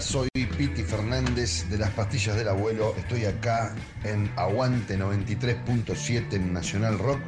Soy 0.00 0.28
Piti 0.56 0.82
Fernández 0.84 1.68
de 1.70 1.78
las 1.78 1.90
Pastillas 1.90 2.36
del 2.36 2.48
Abuelo. 2.48 2.94
Estoy 2.96 3.24
acá 3.24 3.74
en 4.04 4.30
Aguante 4.36 4.96
93.7 4.96 6.34
en 6.34 6.52
Nacional 6.52 6.98
Rock. 6.98 7.18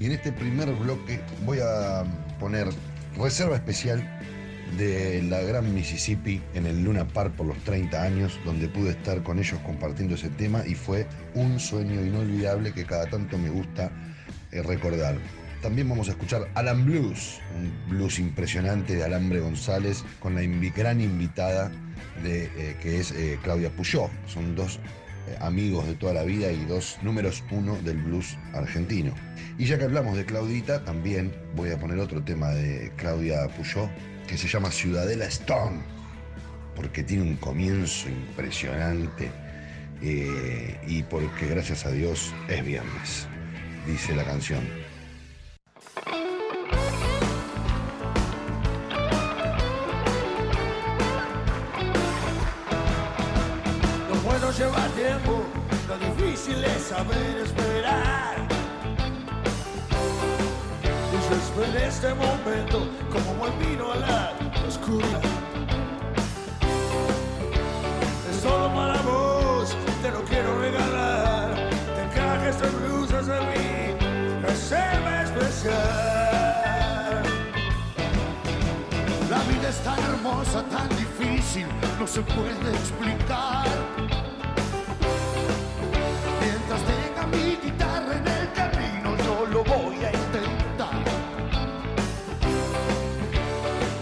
Y 0.00 0.06
en 0.06 0.12
este 0.12 0.32
primer 0.32 0.72
bloque 0.72 1.20
voy 1.44 1.58
a 1.60 2.04
poner 2.40 2.68
reserva 3.16 3.54
especial 3.54 4.02
de 4.76 5.22
la 5.22 5.40
Gran 5.42 5.72
Mississippi 5.72 6.42
en 6.54 6.66
el 6.66 6.82
Luna 6.82 7.06
Park 7.06 7.34
por 7.36 7.46
los 7.46 7.58
30 7.58 8.02
años, 8.02 8.38
donde 8.44 8.68
pude 8.68 8.90
estar 8.90 9.22
con 9.22 9.38
ellos 9.38 9.60
compartiendo 9.64 10.16
ese 10.16 10.30
tema 10.30 10.66
y 10.66 10.74
fue 10.74 11.06
un 11.34 11.60
sueño 11.60 12.04
inolvidable 12.04 12.72
que 12.72 12.84
cada 12.84 13.06
tanto 13.06 13.38
me 13.38 13.50
gusta 13.50 13.90
eh, 14.50 14.62
recordar. 14.62 15.16
También 15.62 15.88
vamos 15.88 16.08
a 16.08 16.12
escuchar 16.12 16.48
Alan 16.54 16.84
Blues, 16.84 17.40
un 17.56 17.72
blues 17.88 18.18
impresionante 18.18 18.94
de 18.94 19.04
Alambre 19.04 19.40
González, 19.40 20.04
con 20.20 20.34
la 20.34 20.42
gran 20.42 21.00
invitada 21.00 21.72
de, 22.22 22.44
eh, 22.56 22.76
que 22.80 23.00
es 23.00 23.10
eh, 23.12 23.38
Claudia 23.42 23.70
Puyó. 23.70 24.10
Son 24.26 24.54
dos 24.54 24.78
eh, 25.28 25.36
amigos 25.40 25.86
de 25.86 25.94
toda 25.94 26.12
la 26.12 26.24
vida 26.24 26.52
y 26.52 26.64
dos 26.66 26.98
números 27.02 27.42
uno 27.50 27.76
del 27.76 27.96
blues 27.96 28.36
argentino. 28.52 29.14
Y 29.58 29.64
ya 29.64 29.78
que 29.78 29.84
hablamos 29.84 30.16
de 30.16 30.26
Claudita, 30.26 30.84
también 30.84 31.32
voy 31.54 31.70
a 31.70 31.78
poner 31.78 31.98
otro 31.98 32.22
tema 32.22 32.50
de 32.50 32.92
Claudia 32.96 33.48
Puyó, 33.56 33.88
que 34.28 34.36
se 34.36 34.48
llama 34.48 34.70
Ciudadela 34.70 35.24
Stone, 35.24 35.80
porque 36.74 37.02
tiene 37.02 37.22
un 37.22 37.36
comienzo 37.36 38.08
impresionante 38.08 39.30
y 40.02 41.02
porque 41.04 41.46
gracias 41.46 41.86
a 41.86 41.90
Dios 41.90 42.34
es 42.48 42.62
viernes, 42.62 43.26
dice 43.86 44.14
la 44.14 44.24
canción. 44.24 44.85
Lo 45.96 46.02
bueno 54.22 54.50
lleva 54.52 54.86
tiempo, 54.88 55.42
lo 55.88 55.98
difícil 55.98 56.62
es 56.64 56.82
saber 56.82 57.38
esperar. 57.42 58.46
Y 61.12 61.16
yo 61.28 61.36
esperé 61.36 61.86
este 61.86 62.12
momento 62.14 62.86
como 63.10 63.34
buen 63.34 63.58
a 63.90 63.96
la 63.96 64.32
oscuridad. 64.68 65.35
Tan 80.70 80.88
difícil, 80.90 81.66
no 81.98 82.06
se 82.06 82.20
puede 82.22 82.70
explicar. 82.70 83.66
Mientras 86.40 86.80
tenga 86.92 87.26
mi 87.28 87.56
guitarra 87.62 88.16
en 88.16 88.26
el 88.26 88.52
camino, 88.52 89.16
yo 89.24 89.46
lo 89.46 89.64
voy 89.64 89.96
a 90.04 90.10
intentar. 90.12 90.94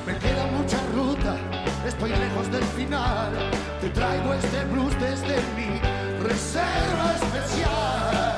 Me 0.06 0.18
queda 0.18 0.46
mucha 0.46 0.78
ruta, 0.94 1.36
estoy 1.86 2.10
lejos 2.10 2.50
del 2.50 2.64
final. 2.64 3.32
Te 3.80 3.90
traigo 3.90 4.34
este 4.34 4.64
blues 4.64 4.94
desde 5.00 5.36
mi 5.56 5.78
reserva 6.26 7.14
especial. 7.16 8.33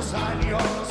Muchos 0.00 0.14
años 0.14 0.89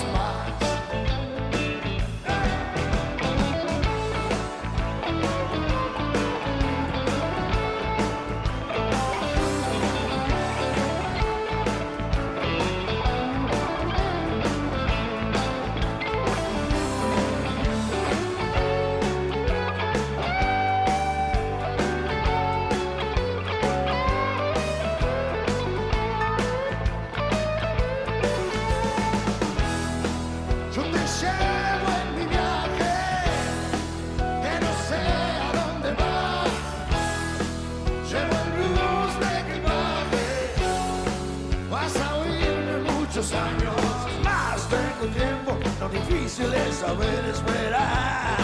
muchos 43.19 43.34
años 43.34 43.75
Más 44.24 44.68
tengo 44.69 45.13
tiempo, 45.13 45.57
lo 45.80 45.90
difícil 45.90 46.53
es 46.53 46.75
saber 46.75 47.25
esperar. 47.25 48.38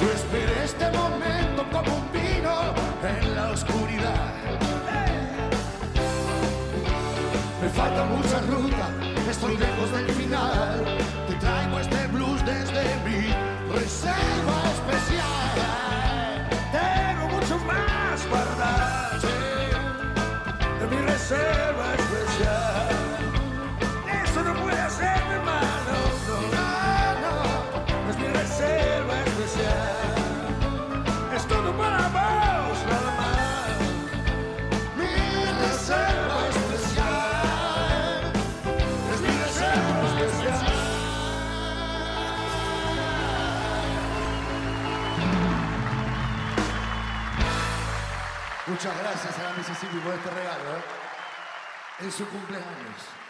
Yo 0.00 0.10
esperé 0.12 0.64
este 0.64 0.90
momento 0.90 1.64
como 1.72 1.96
un 1.96 2.12
vino 2.12 2.54
en 3.02 3.34
la 3.34 3.50
oscuridad. 3.50 4.32
Me 7.60 7.68
falta 7.68 8.04
mucha 8.04 8.40
ruta, 8.52 8.88
estoy 9.30 9.56
lejos 9.56 9.92
del 9.92 10.08
final. 10.10 10.84
Te 11.28 11.34
traigo 11.34 11.80
este 11.80 12.06
blues 12.08 12.44
desde 12.46 12.84
mi 13.04 13.20
reserva 13.74 14.58
especial. 14.76 15.56
Tengo 16.72 17.28
mucho 17.34 17.58
más 17.66 18.20
para 18.30 19.08
de 20.80 20.86
mi 20.86 21.02
reserva 21.06 21.67
Muchas 48.88 49.02
gracias 49.02 49.38
a 49.38 49.42
la 49.42 49.52
Mississippi 49.52 49.98
por 49.98 50.14
este 50.14 50.30
regalo, 50.30 50.78
¿eh? 50.78 50.82
En 52.00 52.10
su 52.10 52.26
cumpleaños. 52.26 53.27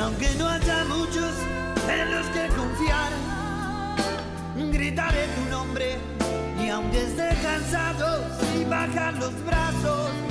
aunque 0.00 0.30
no 0.38 0.48
haya 0.48 0.84
muchos 0.84 1.32
en 1.88 2.10
los 2.14 2.26
que 2.28 2.48
confiar, 2.56 3.12
gritaré 4.72 5.26
tu 5.36 5.50
nombre 5.50 5.98
y 6.58 6.68
aunque 6.68 7.04
esté 7.04 7.28
cansado, 7.42 8.24
si 8.40 8.64
bajan 8.64 9.18
los 9.18 9.44
brazos. 9.44 10.29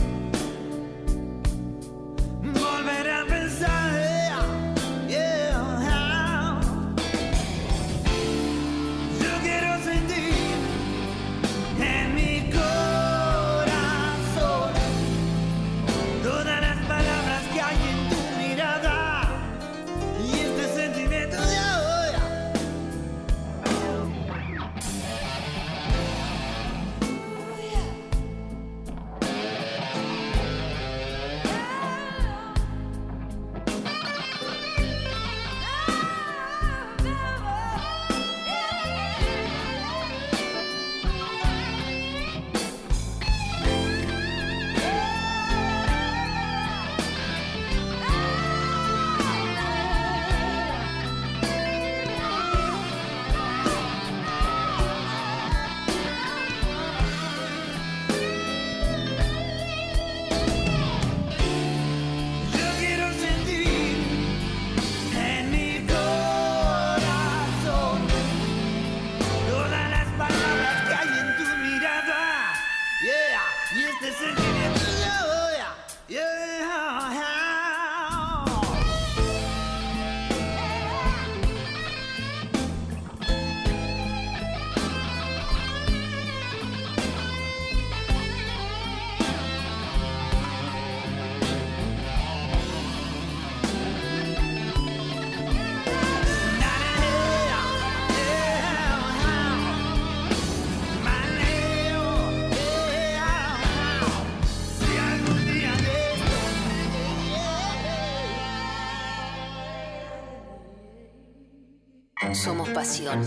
Somos 112.33 112.69
pasión. 112.69 113.21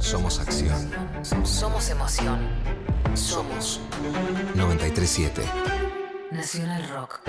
Somos 0.00 0.40
acción. 0.40 0.90
Somos 1.44 1.88
emoción. 1.90 2.38
Somos 3.14 3.80
937. 4.54 5.42
Nacional 6.32 6.88
Rock. 6.88 7.20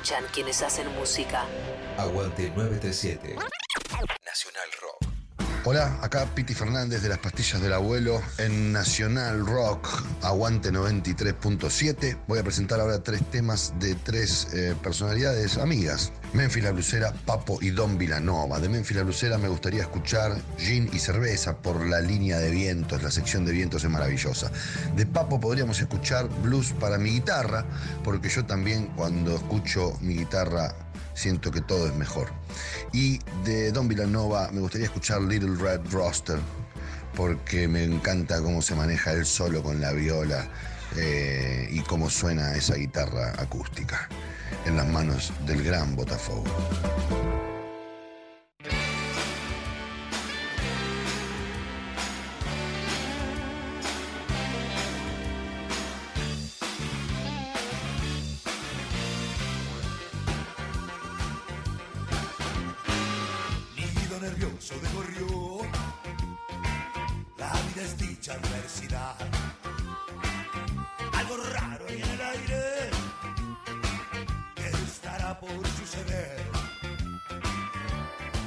Escuchan 0.00 0.24
quienes 0.32 0.62
hacen 0.62 0.86
música. 0.94 1.44
Aguante 1.98 2.50
937. 2.56 3.36
Hola, 5.70 6.00
acá 6.02 6.26
Piti 6.34 6.52
Fernández 6.52 7.00
de 7.00 7.08
las 7.08 7.18
pastillas 7.18 7.62
del 7.62 7.72
abuelo 7.72 8.20
en 8.38 8.72
Nacional 8.72 9.46
Rock 9.46 9.86
Aguante 10.20 10.72
93.7. 10.72 12.18
Voy 12.26 12.40
a 12.40 12.42
presentar 12.42 12.80
ahora 12.80 13.04
tres 13.04 13.22
temas 13.30 13.72
de 13.78 13.94
tres 13.94 14.48
eh, 14.52 14.74
personalidades 14.82 15.58
amigas. 15.58 16.12
Menfi 16.32 16.60
la 16.60 16.72
Blusera, 16.72 17.12
Papo 17.24 17.58
y 17.60 17.70
Don 17.70 17.98
Vilanova. 17.98 18.58
De 18.58 18.68
Menfi 18.68 18.94
la 18.94 19.04
Blusera 19.04 19.38
me 19.38 19.46
gustaría 19.46 19.82
escuchar 19.82 20.36
Gin 20.58 20.90
y 20.92 20.98
Cerveza 20.98 21.56
por 21.58 21.86
la 21.86 22.00
línea 22.00 22.40
de 22.40 22.50
vientos, 22.50 23.04
la 23.04 23.12
sección 23.12 23.44
de 23.44 23.52
vientos 23.52 23.84
es 23.84 23.90
maravillosa. 23.90 24.50
De 24.96 25.06
Papo 25.06 25.38
podríamos 25.38 25.78
escuchar 25.78 26.28
Blues 26.42 26.74
para 26.80 26.98
mi 26.98 27.10
guitarra, 27.10 27.64
porque 28.02 28.28
yo 28.28 28.44
también 28.44 28.88
cuando 28.96 29.36
escucho 29.36 29.96
mi 30.00 30.14
guitarra 30.16 30.74
siento 31.20 31.50
que 31.50 31.60
todo 31.60 31.86
es 31.86 31.94
mejor. 31.94 32.28
Y 32.92 33.20
de 33.44 33.70
Don 33.72 33.88
Villanova 33.88 34.50
me 34.52 34.60
gustaría 34.60 34.86
escuchar 34.86 35.20
Little 35.20 35.56
Red 35.56 35.80
Roster, 35.92 36.38
porque 37.14 37.68
me 37.68 37.84
encanta 37.84 38.40
cómo 38.40 38.62
se 38.62 38.74
maneja 38.74 39.12
él 39.12 39.26
solo 39.26 39.62
con 39.62 39.80
la 39.80 39.92
viola 39.92 40.48
eh, 40.96 41.68
y 41.70 41.80
cómo 41.80 42.08
suena 42.08 42.54
esa 42.54 42.74
guitarra 42.74 43.34
acústica 43.38 44.08
en 44.64 44.76
las 44.76 44.88
manos 44.88 45.32
del 45.46 45.62
gran 45.62 45.94
Botafogo. 45.94 46.44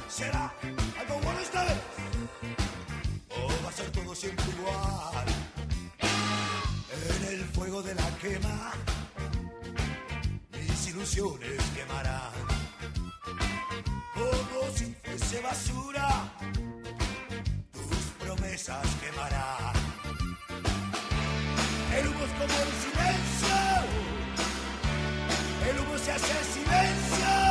¿Será 0.08 0.52
algo 0.98 1.18
bueno 1.20 1.40
esta 1.40 1.64
vez? 1.64 1.78
¿O 3.30 3.64
va 3.64 3.68
a 3.68 3.72
ser 3.72 3.90
todo 3.90 4.14
siempre 4.14 4.44
igual? 4.56 5.26
En 6.00 7.24
el 7.34 7.44
fuego 7.46 7.82
de 7.82 7.94
la 7.94 8.08
quema, 8.18 8.72
mis 10.52 10.88
ilusiones 10.88 11.60
quemarán 11.74 12.32
como 14.14 14.70
si 14.74 14.94
fuese 15.02 15.40
basura, 15.40 16.32
tus 17.72 18.24
promesas 18.24 18.86
quemarán. 19.02 19.74
El 21.96 22.08
humo 22.08 22.24
es 22.24 22.32
como 22.32 22.54
el 22.64 22.72
silencio, 22.82 23.03
el 26.14 26.20
humo 26.20 26.26
se 26.26 26.32
hace 26.32 26.52
silencio, 26.52 27.43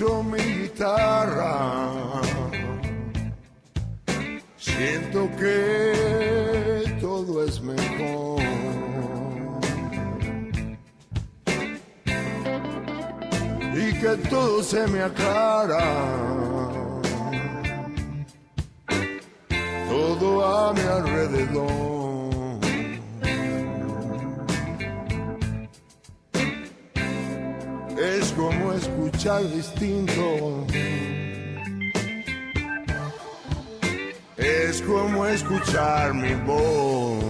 mi 0.00 0.38
guitarra, 0.38 2.22
siento 4.56 5.28
que 5.38 6.96
todo 7.02 7.44
es 7.44 7.60
mejor. 7.60 8.40
Y 13.74 13.92
que 14.00 14.16
todo 14.30 14.62
se 14.62 14.86
me 14.86 15.02
aclara. 15.02 16.39
Distinto. 29.44 30.66
Es 34.36 34.82
como 34.82 35.26
escuchar 35.26 36.14
mi 36.14 36.34
voz. 36.46 37.24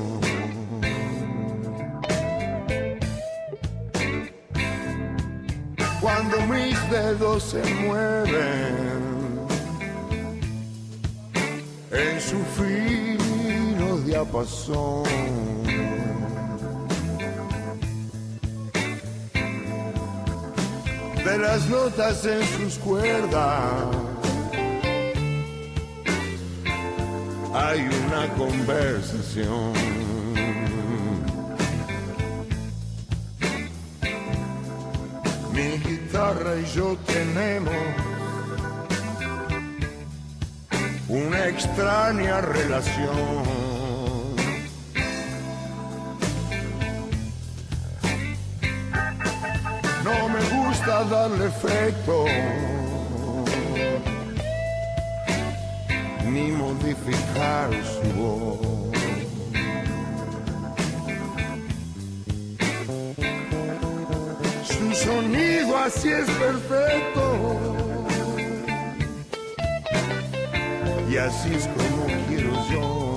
Cuando 6.00 6.40
mis 6.46 6.90
dedos 6.90 7.42
se 7.42 7.62
mueven 7.74 9.10
en 11.90 12.20
su 12.20 12.38
fino 12.56 13.98
diapasón. 13.98 14.99
Notas 21.68 22.24
en 22.24 22.42
sus 22.56 22.78
cuerdas. 22.78 23.72
Hay 27.52 27.80
una 27.80 28.28
conversación. 28.34 29.72
Mi 35.52 35.78
guitarra 35.78 36.56
y 36.56 36.64
yo 36.74 36.96
tenemos 37.06 37.74
una 41.08 41.48
extraña 41.48 42.40
relación. 42.40 43.69
Darle 51.10 51.46
efecto 51.46 52.24
ni 56.30 56.52
modificar 56.52 57.70
su 57.92 58.20
voz. 58.20 58.60
Su 64.64 64.94
sonido 64.94 65.76
así 65.78 66.10
es 66.10 66.30
perfecto 66.30 67.24
y 71.10 71.16
así 71.16 71.54
es 71.54 71.66
como 71.66 72.06
quiero 72.28 72.52
yo. 72.70 73.09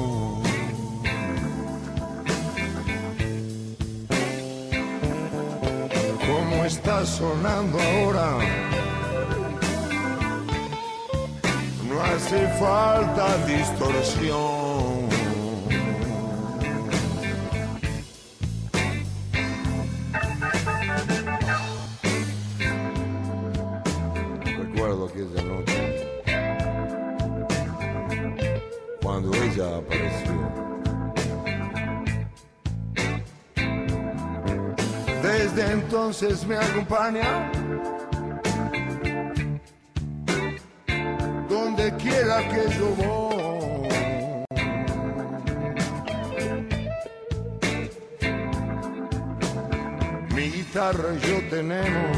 Está 6.66 7.06
sonando 7.06 7.78
ahora. 7.80 8.38
No 11.88 12.02
hace 12.02 12.48
falta 12.60 13.38
distorsión. 13.46 14.63
Me 36.48 36.56
acompaña. 36.56 37.52
Donde 41.50 41.94
quiera 41.98 42.48
que 42.48 42.64
yo 42.78 42.88
voy. 42.96 43.34
Mi 50.34 50.50
guitarra 50.50 51.14
yo 51.28 51.50
tenemos 51.50 52.13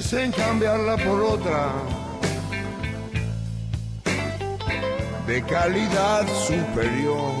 En 0.00 0.30
cambiarla 0.30 0.96
por 0.96 1.20
otra 1.20 1.72
de 5.26 5.42
calidad 5.42 6.24
superior. 6.46 7.32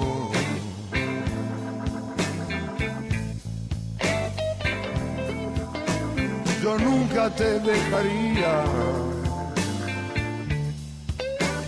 Yo 6.60 6.78
nunca 6.78 7.30
te 7.30 7.60
dejaría, 7.60 8.64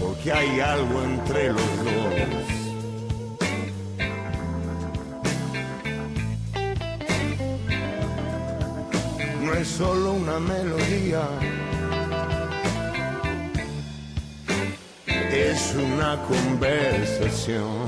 porque 0.01 0.33
hay 0.33 0.59
algo 0.59 1.05
entre 1.05 1.53
los 1.53 1.85
dos. 1.85 2.50
Solo 9.81 10.13
una 10.13 10.39
melodía, 10.39 11.23
es 15.33 15.75
una 15.75 16.23
conversación. 16.29 17.80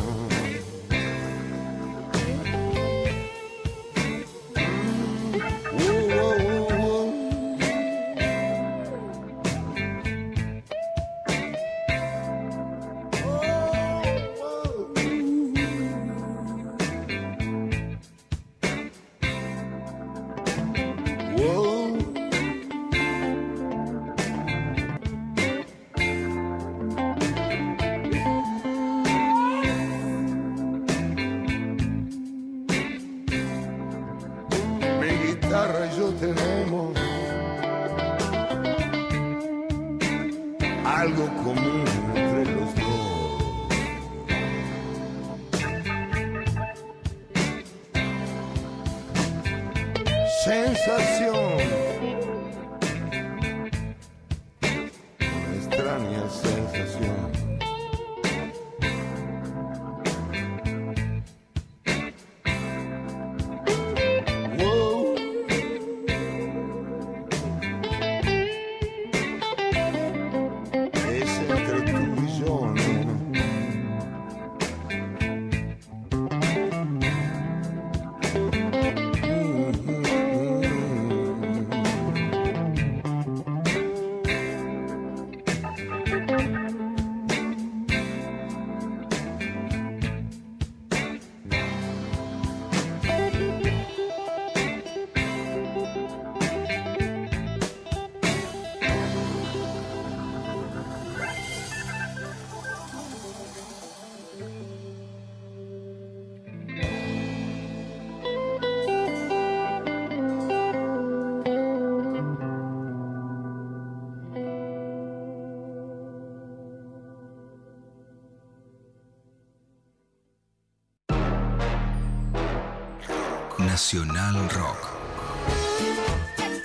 Nacional 123.82 124.48
Rock. 124.50 124.78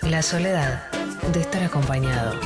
La 0.03 0.21
soledad 0.21 0.91
de 1.33 1.41
estar 1.41 1.63
acompañado. 1.63 2.39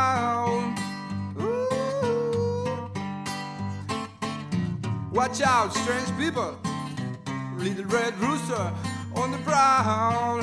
Howl. 0.00 0.74
Ooh. 1.40 2.90
Watch 5.12 5.38
out, 5.42 5.70
strange 5.82 6.10
people! 6.18 6.52
Little 7.56 7.88
red 7.98 8.14
rooster 8.24 8.64
on 9.20 9.28
the 9.34 9.40
prowl. 9.48 10.40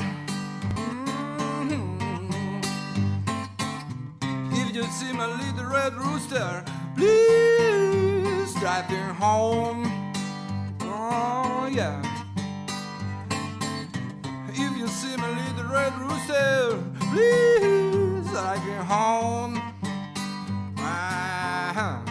Mhm. 1.62 1.82
If 4.60 4.67
you 4.76 4.84
see 4.98 5.12
my 5.22 5.28
little 5.41 5.70
red 5.78 5.93
rooster, 6.04 6.48
please 6.98 8.54
drive 8.62 8.88
him 8.96 9.10
home. 9.26 9.82
Oh 10.82 11.67
yeah. 11.80 11.98
If 14.63 14.72
you 14.80 14.88
see 15.00 15.15
my 15.24 15.30
little 15.41 15.67
red 15.78 15.93
rooster, 16.06 16.78
please 17.12 17.66
home. 18.84 19.62
Ah. 20.78 22.04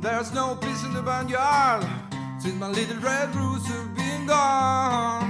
There's 0.00 0.32
no 0.32 0.56
peace 0.56 0.84
in 0.84 0.94
the 0.94 1.02
barnyard 1.02 1.86
since 2.40 2.54
my 2.54 2.68
little 2.68 2.96
red 2.98 3.34
rooster 3.34 3.84
been 3.96 4.26
gone. 4.26 5.29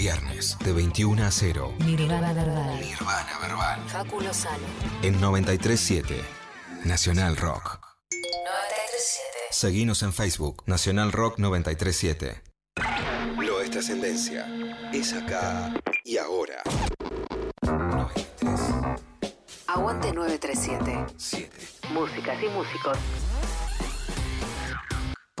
Viernes 0.00 0.56
de 0.64 0.72
21 0.72 1.26
a 1.26 1.30
0. 1.30 1.74
Nirvana 1.84 2.32
Verbal. 2.32 2.80
Nirvana 2.80 3.38
Verbal. 3.38 3.80
Facu 3.86 4.22
Lozano. 4.22 4.64
En 5.02 5.20
937. 5.20 6.24
Nacional 6.86 7.36
Rock. 7.36 7.78
937. 8.10 9.38
Seguinos 9.50 10.02
en 10.02 10.14
Facebook. 10.14 10.62
Nacional 10.64 11.12
Rock 11.12 11.38
937. 11.38 12.40
Lo 13.36 13.58
Nuestra 13.58 13.80
ascendencia 13.80 14.46
es 14.90 15.12
acá 15.12 15.70
y 16.02 16.16
ahora. 16.16 16.62
93, 17.60 18.58
Aguante 19.66 20.14
937. 20.14 21.06
7. 21.18 21.58
Músicas 21.92 22.42
y 22.42 22.48
músicos. 22.48 22.96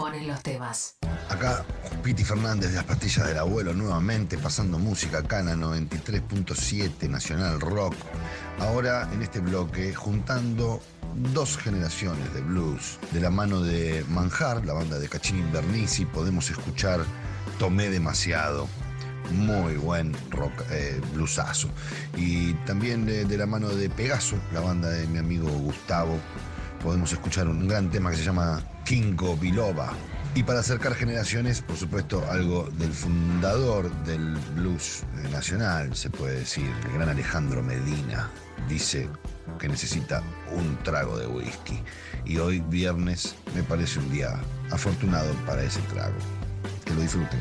Ponen 0.00 0.26
los 0.26 0.42
temas. 0.42 0.96
Acá 1.28 1.62
Piti 2.02 2.24
Fernández 2.24 2.70
de 2.70 2.76
las 2.76 2.86
pastillas 2.86 3.26
del 3.28 3.36
abuelo 3.36 3.74
nuevamente 3.74 4.38
pasando 4.38 4.78
música 4.78 5.20
la 5.20 5.54
93.7 5.54 7.06
Nacional 7.06 7.60
Rock. 7.60 7.94
Ahora 8.60 9.10
en 9.12 9.20
este 9.20 9.40
bloque 9.40 9.92
juntando 9.92 10.80
dos 11.34 11.58
generaciones 11.58 12.32
de 12.32 12.40
blues. 12.40 12.98
De 13.12 13.20
la 13.20 13.28
mano 13.28 13.60
de 13.60 14.02
Manjar, 14.08 14.64
la 14.64 14.72
banda 14.72 14.98
de 14.98 15.06
Cachini 15.06 15.42
Bernisi, 15.52 16.06
podemos 16.06 16.48
escuchar 16.48 17.04
Tomé 17.58 17.90
demasiado. 17.90 18.68
Muy 19.32 19.74
buen 19.74 20.16
rock, 20.30 20.64
eh, 20.70 20.98
bluesazo. 21.12 21.68
Y 22.16 22.54
también 22.64 23.04
de 23.04 23.36
la 23.36 23.44
mano 23.44 23.68
de 23.68 23.90
Pegaso, 23.90 24.36
la 24.54 24.60
banda 24.60 24.88
de 24.88 25.06
mi 25.08 25.18
amigo 25.18 25.50
Gustavo, 25.50 26.18
podemos 26.82 27.12
escuchar 27.12 27.48
un 27.48 27.68
gran 27.68 27.90
tema 27.90 28.10
que 28.10 28.16
se 28.16 28.24
llama 28.24 28.64
Kinko 28.90 29.36
Biloba. 29.36 29.92
Y 30.34 30.42
para 30.42 30.58
acercar 30.58 30.96
generaciones, 30.96 31.62
por 31.62 31.76
supuesto, 31.76 32.28
algo 32.28 32.68
del 32.76 32.90
fundador 32.90 33.88
del 34.02 34.36
blues 34.56 35.04
nacional, 35.30 35.94
se 35.94 36.10
puede 36.10 36.40
decir, 36.40 36.68
el 36.86 36.94
gran 36.94 37.08
Alejandro 37.08 37.62
Medina, 37.62 38.28
dice 38.68 39.08
que 39.60 39.68
necesita 39.68 40.24
un 40.50 40.76
trago 40.82 41.16
de 41.16 41.28
whisky. 41.28 41.80
Y 42.24 42.38
hoy, 42.38 42.64
viernes, 42.68 43.36
me 43.54 43.62
parece 43.62 44.00
un 44.00 44.10
día 44.10 44.40
afortunado 44.72 45.32
para 45.46 45.62
ese 45.62 45.80
trago. 45.82 46.18
Que 46.84 46.92
lo 46.92 47.02
disfruten. 47.02 47.38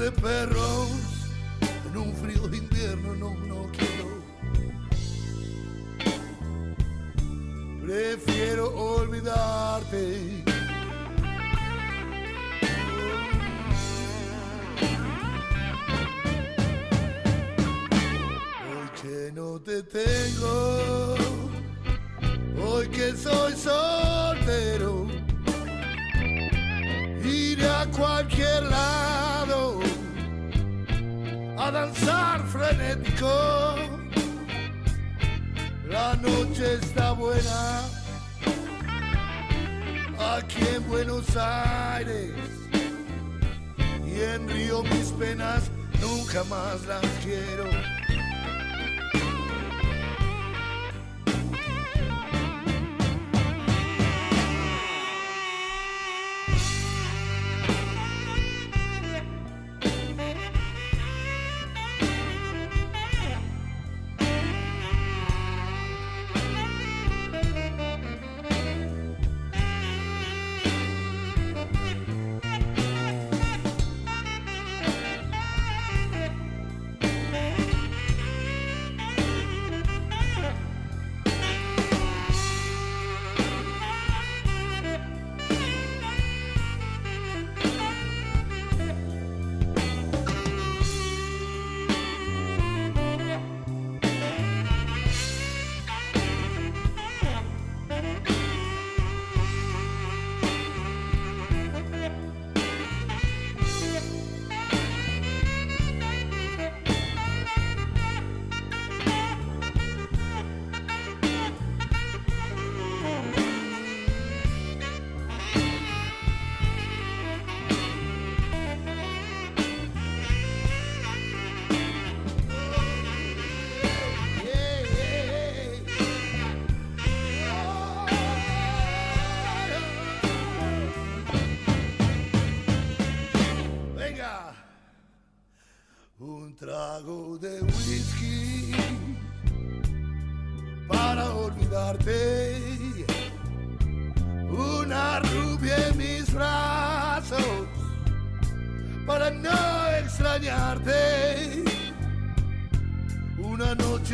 De 0.00 0.10
perros 0.12 0.69
La 36.10 36.16
noche 36.16 36.74
está 36.74 37.12
buena 37.12 37.82
aquí 40.34 40.58
en 40.74 40.88
Buenos 40.88 41.36
Aires 41.36 42.32
y 44.04 44.20
en 44.20 44.48
Río 44.48 44.82
mis 44.82 45.12
penas 45.12 45.70
nunca 46.00 46.42
más 46.44 46.84
las 46.86 47.04
quiero. 47.22 47.99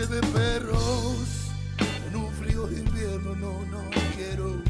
De 0.05 0.20
perros 0.20 1.16
en 2.07 2.16
un 2.16 2.30
frío 2.34 2.70
invierno, 2.70 3.34
no, 3.34 3.64
no 3.64 3.80
quiero. 4.14 4.62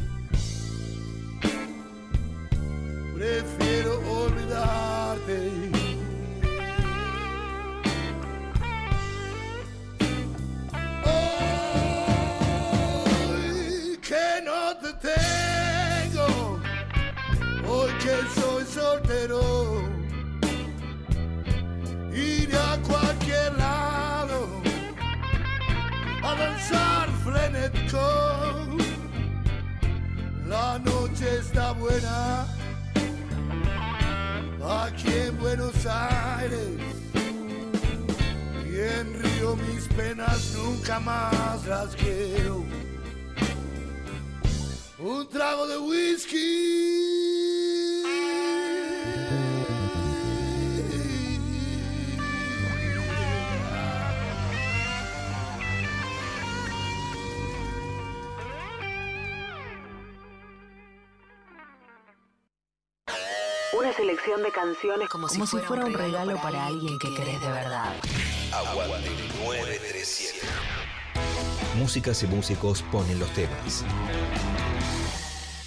Prefiero 3.13 3.99
olvidarte. 4.09 5.86
La 30.47 30.79
noche 30.79 31.39
está 31.39 31.73
buena 31.73 32.45
aquí 34.63 35.11
en 35.27 35.37
Buenos 35.37 35.85
Aires 35.85 36.79
y 38.65 38.79
en 38.79 39.21
Río 39.21 39.55
mis 39.55 39.87
penas 39.89 40.53
nunca 40.55 40.99
más 40.99 41.65
las 41.67 41.95
quiero. 41.95 42.63
Un 44.99 45.27
trago 45.29 45.67
de 45.67 45.77
whisky. 45.77 47.26
Selección 64.27 64.43
de 64.43 64.51
canciones 64.51 65.09
como, 65.09 65.29
si, 65.29 65.39
fuera, 65.39 65.85
un 65.85 65.93
regalo 65.93 66.35
para 66.41 66.65
alguien 66.65 66.99
que 66.99 67.13
querés 67.13 67.39
de 67.39 67.47
verdad. 67.47 67.93
Aguante 68.51 69.09
937. 69.43 70.39
Músicas 71.75 72.23
y 72.23 72.27
músicos 72.27 72.83
ponen 72.91 73.19
los 73.19 73.31
temas. 73.33 73.85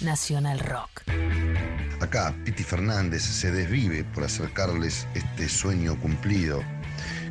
Nacional 0.01 0.59
Rock. 0.59 1.01
Acá 2.01 2.35
Piti 2.45 2.63
Fernández 2.63 3.23
se 3.23 3.51
desvive 3.51 4.03
por 4.03 4.25
acercarles 4.25 5.07
este 5.15 5.49
sueño 5.49 5.99
cumplido 5.99 6.63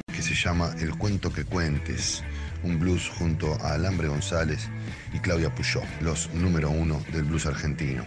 que 0.07 0.23
se 0.23 0.35
llama 0.35 0.75
El 0.81 0.97
cuento 0.97 1.33
que 1.33 1.45
cuentes, 1.45 2.25
un 2.65 2.81
blues 2.81 3.09
junto 3.09 3.55
a 3.63 3.75
Alambre 3.75 4.09
González 4.09 4.69
y 5.13 5.21
Claudia 5.21 5.55
Puyó, 5.55 5.83
los 6.01 6.29
número 6.35 6.71
uno 6.71 7.01
del 7.13 7.25
blues 7.25 7.47
argentino. 7.47 8.05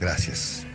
Gracias. 0.00 0.66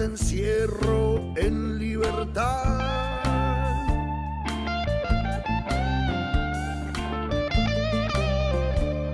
De 0.00 0.06
encierro 0.06 1.20
en 1.36 1.78
libertad. 1.78 2.78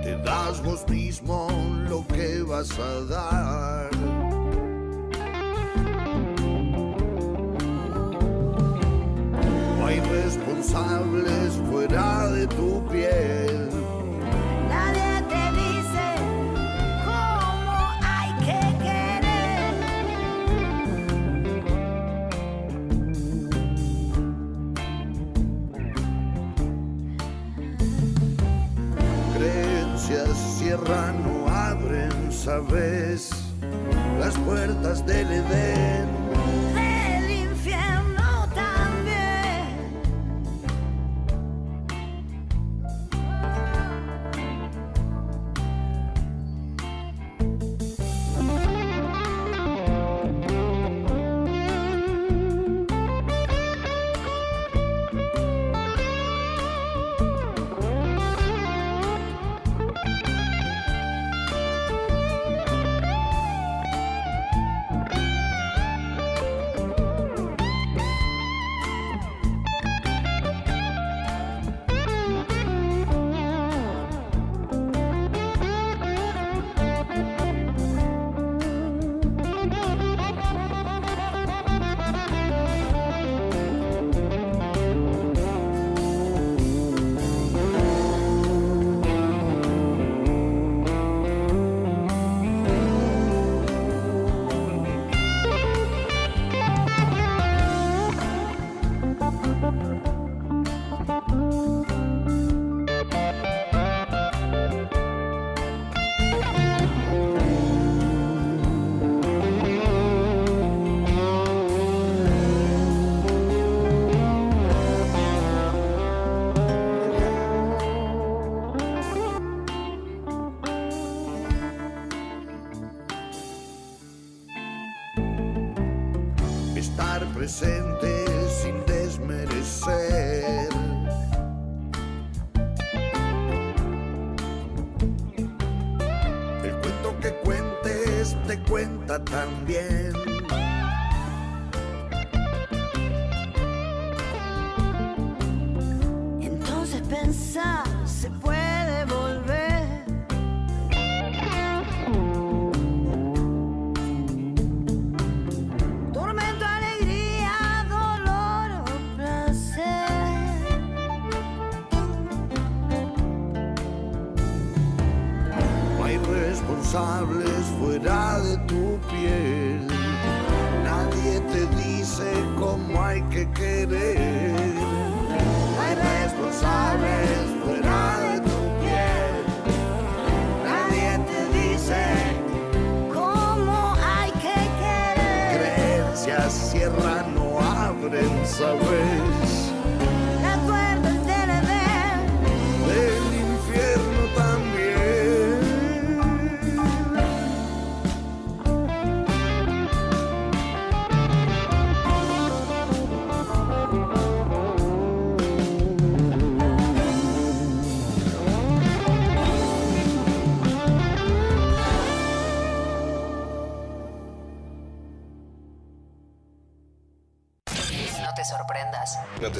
Te 0.01 0.15
das 0.23 0.63
vos 0.63 0.87
mismo 0.87 1.49
lo 1.89 2.07
que 2.07 2.41
vas 2.41 2.71
a 2.79 3.01
dar. 3.09 3.46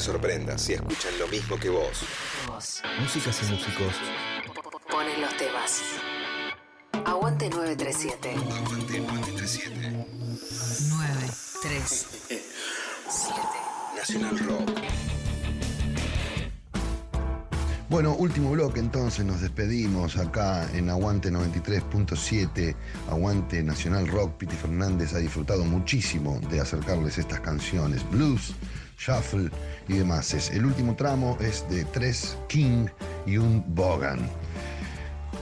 Sorprendas. 0.08 0.62
Sorprendas 0.62 0.62
si 0.62 0.74
escuchan 0.74 1.20
lo 1.20 1.28
mismo 1.28 1.60
que 1.60 1.70
vos. 1.70 2.03
Vos 2.47 2.82
Músicas 2.99 3.41
y 3.43 3.45
músicos. 3.51 3.93
ponen 4.89 5.22
los 5.22 5.38
temas. 5.38 5.82
Aguante 7.05 7.49
937. 7.49 8.36
937. 8.36 9.97
Nacional 13.95 14.39
Rock. 14.39 14.70
Bueno, 17.89 18.16
último 18.16 18.51
bloque 18.51 18.82
entonces, 18.82 19.26
nos 19.26 19.39
despedimos 19.39 20.18
acá 20.18 20.70
en 20.74 20.89
Aguante 20.89 21.32
93.7, 21.32 22.76
Aguante 23.10 23.64
Nacional 23.64 24.08
Rock. 24.08 24.34
Piti 24.39 24.58
Fernández 24.58 25.14
ha 25.14 25.20
disfrutado 25.20 25.64
muchísimo 25.64 26.38
de 26.49 26.60
acercarles 26.60 27.18
estas 27.18 27.39
canciones, 27.39 28.03
blues, 28.12 28.53
shuffle 28.98 29.50
y 29.88 29.93
demás. 29.98 30.34
Es- 30.34 30.50
El 30.52 30.66
último 30.66 30.95
tramo 30.95 31.38
es 31.39 31.68
de 31.70 31.86
tres 31.86 32.38
King 32.48 32.88
y 33.26 33.38
un 33.38 33.64
Bogan. 33.76 34.20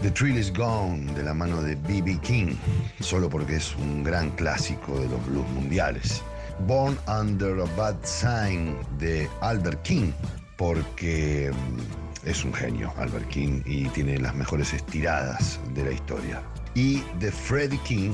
The 0.01 0.11
Thrill 0.11 0.37
is 0.37 0.51
Gone 0.53 1.05
de 1.13 1.23
la 1.23 1.33
mano 1.33 1.61
de 1.61 1.75
B.B. 1.75 2.19
King, 2.21 2.55
solo 2.99 3.29
porque 3.29 3.55
es 3.55 3.75
un 3.77 4.03
gran 4.03 4.29
clásico 4.31 4.99
de 4.99 5.07
los 5.07 5.25
blues 5.25 5.47
mundiales. 5.51 6.21
Born 6.67 6.97
Under 7.07 7.59
a 7.61 7.65
Bad 7.77 7.95
Sign 8.03 8.75
de 8.99 9.29
Albert 9.41 9.81
King, 9.83 10.11
porque 10.57 11.51
mm, 11.51 12.27
es 12.27 12.43
un 12.43 12.53
genio 12.53 12.93
Albert 12.97 13.27
King 13.29 13.61
y 13.65 13.85
tiene 13.89 14.17
las 14.17 14.35
mejores 14.35 14.73
estiradas 14.73 15.59
de 15.73 15.85
la 15.85 15.91
historia. 15.91 16.41
Y 16.73 17.01
de 17.19 17.31
Freddie 17.31 17.79
King 17.85 18.11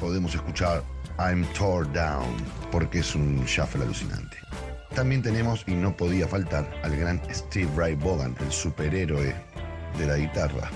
podemos 0.00 0.34
escuchar 0.34 0.82
I'm 1.18 1.44
Tore 1.58 1.88
Down, 1.92 2.36
porque 2.70 3.00
es 3.00 3.14
un 3.14 3.44
shuffle 3.44 3.82
alucinante. 3.82 4.36
También 4.94 5.22
tenemos, 5.22 5.64
y 5.66 5.74
no 5.74 5.96
podía 5.96 6.28
faltar, 6.28 6.70
al 6.84 6.96
gran 6.96 7.20
Steve 7.32 7.68
Ray 7.76 7.96
Vaughan, 7.96 8.36
el 8.40 8.52
superhéroe 8.52 9.34
de 9.98 10.06
la 10.06 10.16
guitarra, 10.16 10.70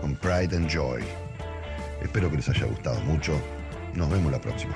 con 0.00 0.16
Pride 0.16 0.56
and 0.56 0.70
Joy. 0.70 1.02
Espero 2.02 2.30
que 2.30 2.36
les 2.36 2.48
haya 2.48 2.64
gustado 2.64 2.98
mucho. 3.02 3.38
Nos 3.94 4.08
vemos 4.08 4.32
la 4.32 4.40
próxima. 4.40 4.74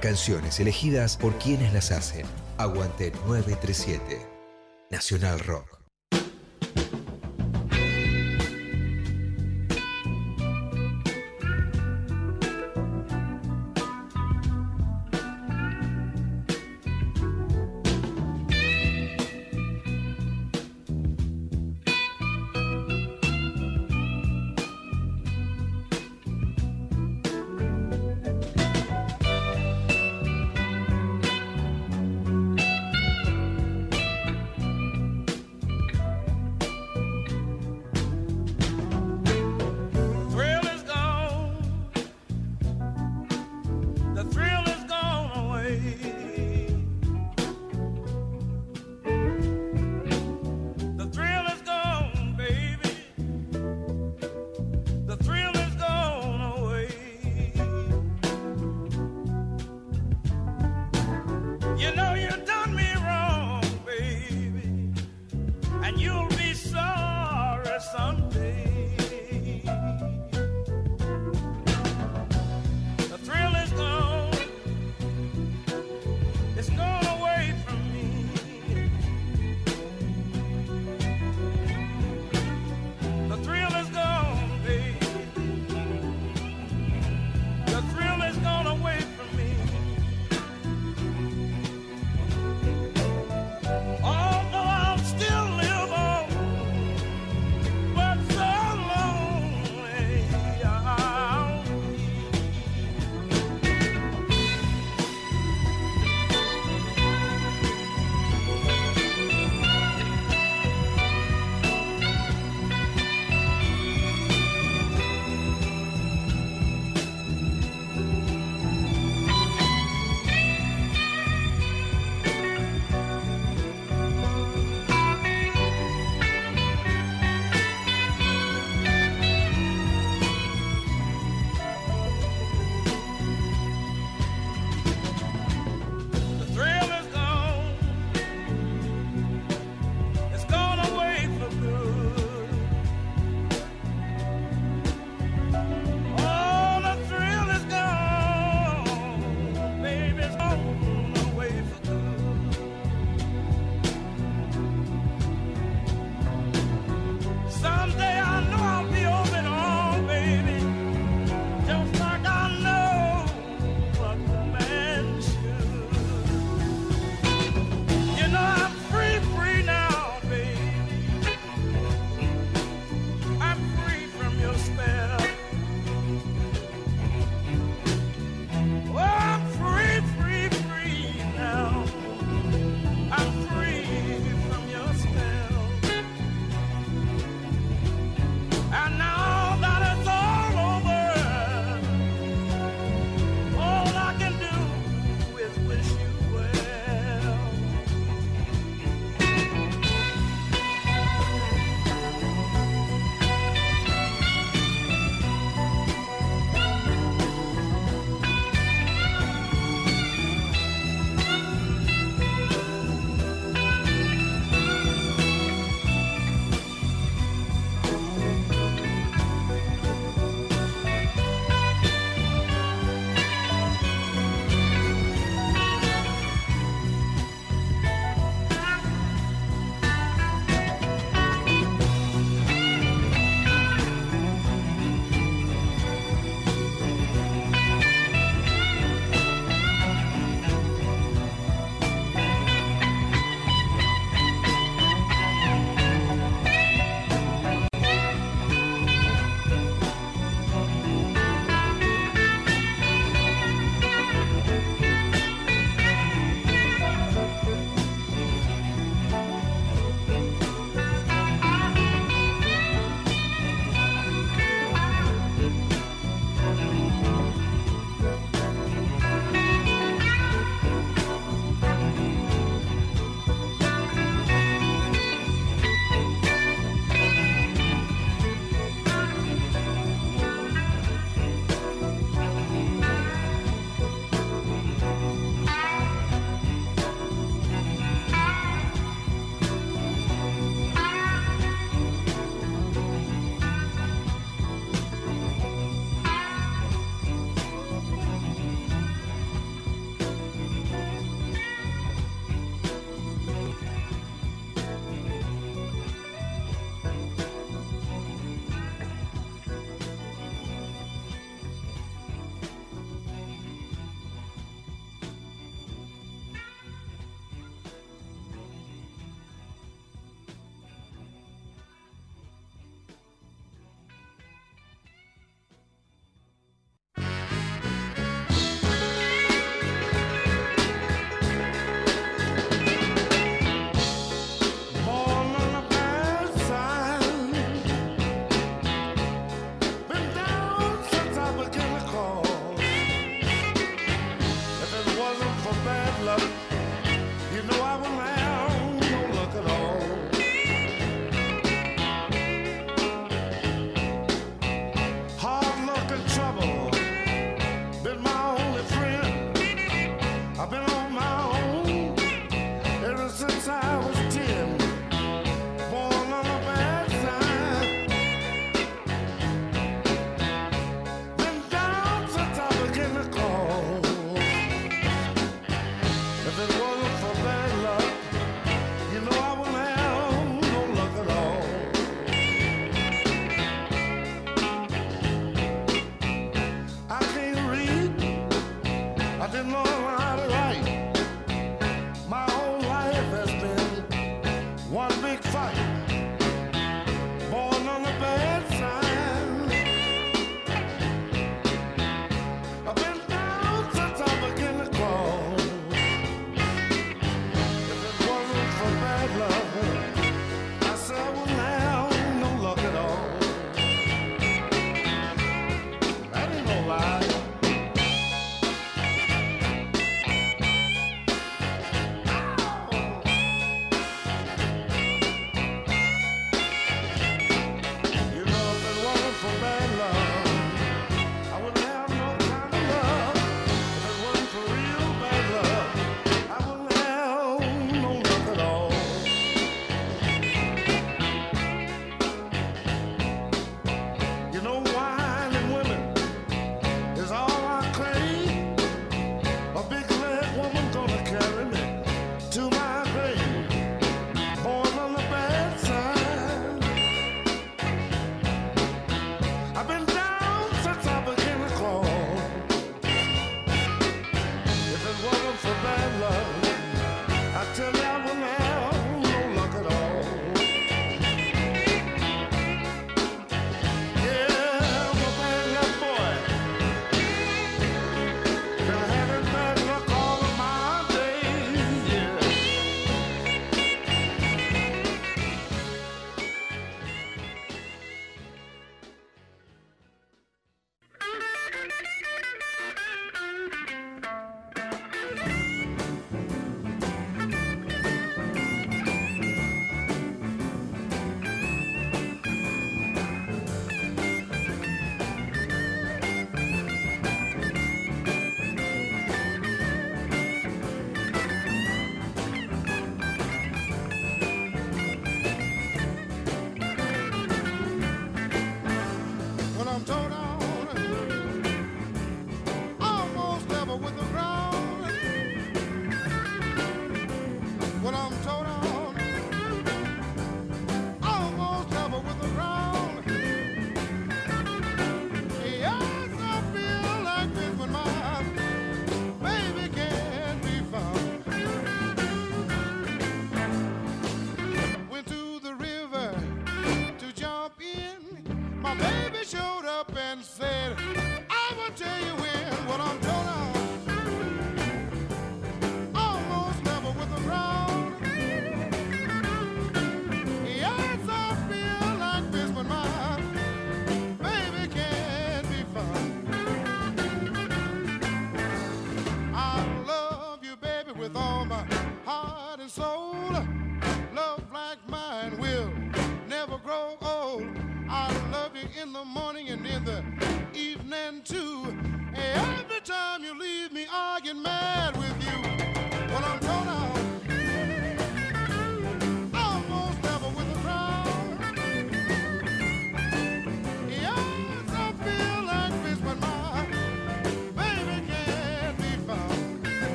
Canciones 0.00 0.58
elegidas 0.60 1.18
por 1.18 1.36
quienes 1.38 1.72
las 1.74 1.90
hacen. 1.92 2.24
Aguante 2.56 3.12
937. 3.26 4.18
Nacional 4.90 5.38
Rock. 5.40 5.77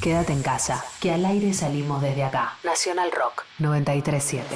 Quédate 0.00 0.32
en 0.32 0.42
casa, 0.42 0.82
que 0.98 1.12
al 1.12 1.26
aire 1.26 1.52
salimos 1.52 2.00
desde 2.00 2.24
acá. 2.24 2.56
Nacional 2.64 3.10
Rock 3.12 3.44
937. 3.58 4.46